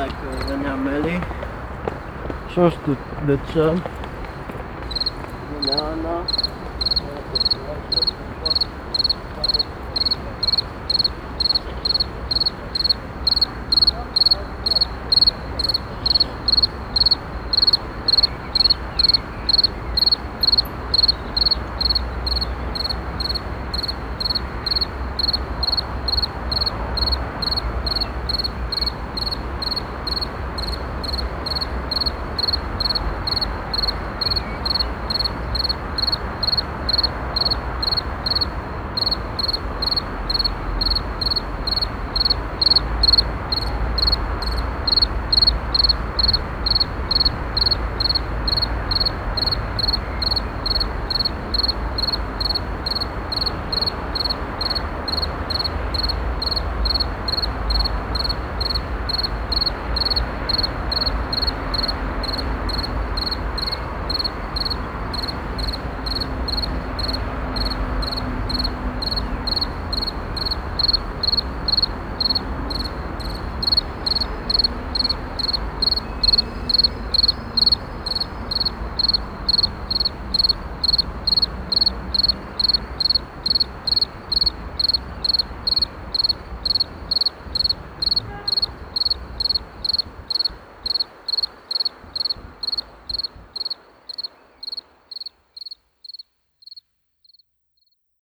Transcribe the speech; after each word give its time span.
tak 0.00 0.48
Renia 0.48 0.76
myli. 0.76 1.20
Cóż 2.54 2.74
tu, 2.84 2.96
do 3.26 3.36
No, 5.66 5.96
no. 6.02 6.24